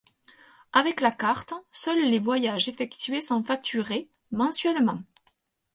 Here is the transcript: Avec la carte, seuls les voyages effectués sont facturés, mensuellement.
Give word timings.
Avec 0.73 0.99
la 0.99 1.11
carte, 1.11 1.53
seuls 1.71 2.01
les 2.09 2.17
voyages 2.17 2.67
effectués 2.67 3.21
sont 3.21 3.43
facturés, 3.43 4.09
mensuellement. 4.31 5.03